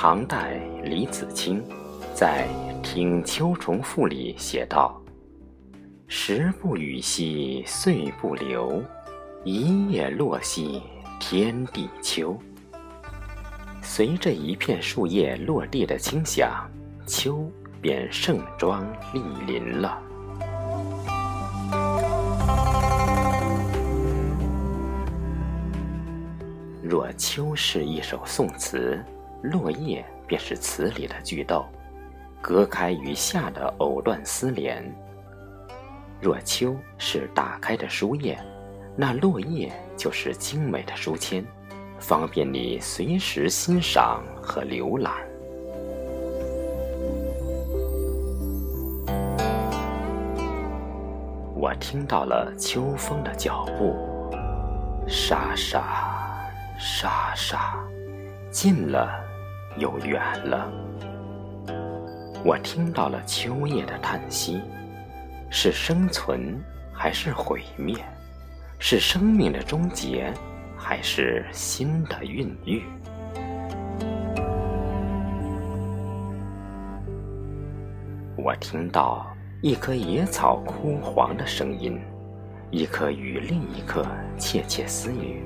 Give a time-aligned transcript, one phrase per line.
[0.00, 1.60] 唐代李子清
[2.14, 2.46] 在
[2.82, 4.96] 《听秋虫赋》里写道
[6.06, 8.80] ：“时不雨兮岁不留，
[9.42, 10.80] 一叶落兮
[11.18, 12.38] 天地秋。”
[13.82, 16.70] 随着一片树叶落地的轻响，
[17.04, 17.50] 秋
[17.82, 20.00] 便盛装莅临了。
[26.84, 29.04] 若秋是一首宋词，
[29.42, 31.64] 落叶便是词里的句逗，
[32.40, 34.84] 隔开与夏的藕断丝连。
[36.20, 38.38] 若秋是打开的书页，
[38.96, 41.44] 那落叶就是精美的书签。
[42.00, 45.14] 方便你随时欣赏和浏览。
[51.54, 53.96] 我听到了秋风的脚步，
[55.08, 55.82] 沙沙
[56.78, 57.74] 沙沙，
[58.50, 59.10] 近了
[59.78, 60.70] 又远了。
[62.44, 64.60] 我听到了秋叶的叹息，
[65.50, 66.60] 是生存
[66.92, 67.96] 还是毁灭？
[68.78, 70.32] 是生命的终结？
[70.76, 72.84] 还是新的孕育。
[78.36, 79.26] 我听到
[79.60, 82.00] 一棵野草枯黄的声音，
[82.70, 84.06] 一棵与另一棵
[84.38, 85.42] 窃窃私语。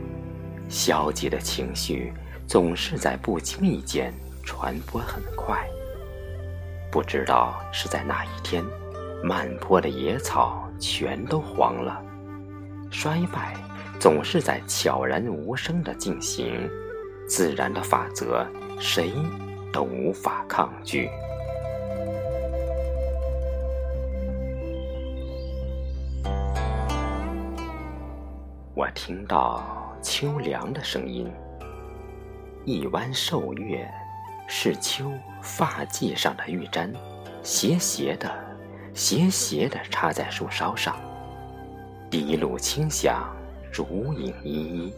[0.68, 2.12] 消极的情绪
[2.52, 5.66] 总是在不经意间传播很快。
[6.90, 8.62] 不知道是在哪一天，
[9.24, 11.98] 满坡的野草全都黄了，
[12.90, 13.56] 衰败。
[13.98, 16.68] 总是在悄然无声的进行，
[17.26, 18.46] 自然的法则，
[18.78, 19.14] 谁
[19.72, 21.08] 都无法抗拒。
[28.74, 31.32] 我听到秋凉的声音，
[32.64, 33.92] 一弯瘦月，
[34.46, 36.92] 是秋发髻上的玉簪，
[37.42, 38.32] 斜斜的，
[38.94, 40.96] 斜斜的插在树梢上，
[42.08, 43.34] 滴露清响。
[43.72, 44.94] 竹影依依，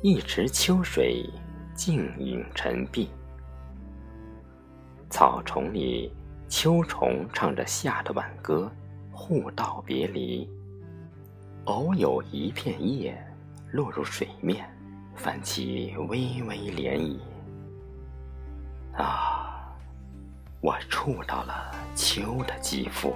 [0.00, 1.28] 一池秋水
[1.74, 3.10] 静影沉碧。
[5.10, 6.10] 草丛里，
[6.48, 8.72] 秋虫唱着夏的挽歌，
[9.10, 10.48] 互道别离。
[11.66, 13.14] 偶有一片叶
[13.70, 14.71] 落入水面，
[15.14, 17.18] 泛起微微涟漪。
[18.96, 19.72] 啊，
[20.60, 23.14] 我触到了秋的肌肤，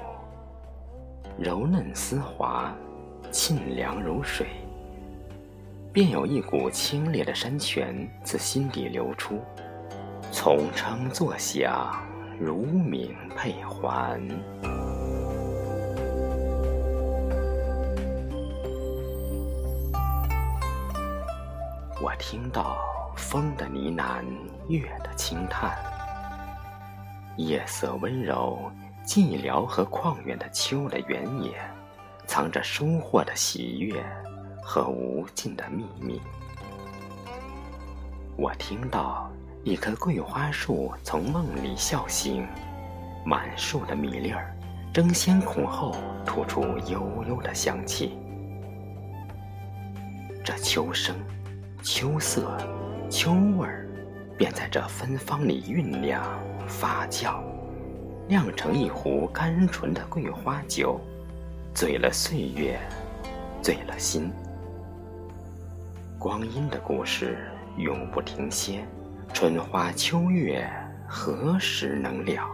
[1.39, 2.75] 柔嫩丝滑，
[3.31, 4.47] 沁凉如水。
[5.93, 9.41] 便有一股清冽的山泉自心底流出，
[10.31, 11.91] 从称作响，
[12.39, 14.21] 如鸣佩环。
[22.01, 22.77] 我听到
[23.17, 24.25] 风的呢喃，
[24.69, 25.77] 月的轻叹。
[27.39, 28.71] 夜色温柔，
[29.07, 31.53] 寂寥和旷远的秋的原野，
[32.27, 34.05] 藏着收获的喜悦。
[34.69, 36.21] 和无尽的秘密。
[38.37, 39.31] 我听到
[39.63, 42.45] 一棵桂花树从梦里笑醒，
[43.25, 44.53] 满树的米粒儿
[44.93, 48.19] 争先恐后吐出悠悠的香气。
[50.45, 51.15] 这秋声、
[51.88, 52.58] 秋色、
[53.08, 53.86] 秋味儿，
[54.36, 56.20] 便在这芬芳里酝酿、
[56.66, 57.41] 发酵，
[58.26, 61.00] 酿成一壶甘醇的桂花酒，
[61.72, 62.76] 醉了岁月，
[63.62, 64.32] 醉了心。
[66.19, 67.38] 光阴的故事
[67.76, 68.84] 永不停歇，
[69.32, 70.68] 春花秋月
[71.06, 72.50] 何时能了？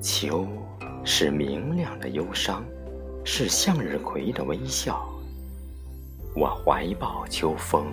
[0.00, 0.48] 秋
[1.04, 2.64] 是明亮的忧伤，
[3.32, 5.08] 是向日葵的微笑。
[6.34, 7.86] 我怀抱秋风，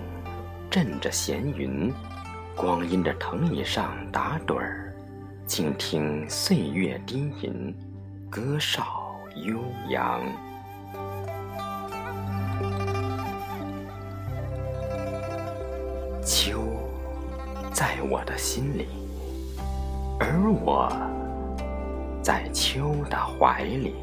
[0.68, 1.94] 枕着闲云，
[2.56, 4.92] 光阴的藤椅上打盹儿，
[5.46, 7.72] 静听岁月低吟，
[8.28, 8.84] 歌哨
[9.46, 10.20] 悠扬。
[16.26, 16.64] 秋，
[17.72, 18.88] 在我的心里，
[20.18, 20.90] 而我
[22.24, 23.94] 在秋的怀里。